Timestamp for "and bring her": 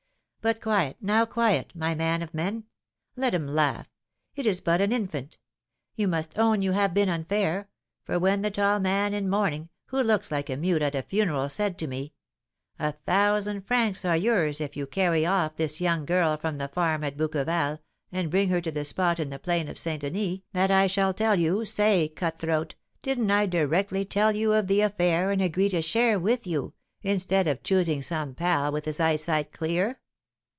18.11-18.61